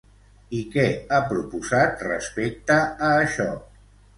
I 0.59 0.61
què 0.75 0.85
ha 1.09 1.19
proposat 1.33 2.03
respecte 2.09 2.81
a 3.11 3.13
això? 3.21 3.49